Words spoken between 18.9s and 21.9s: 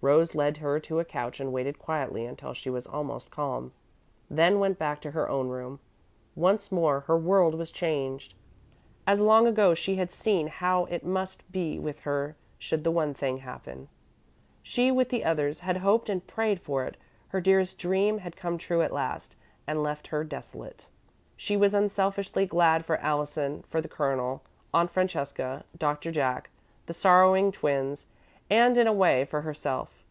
last, and left her desolate. She was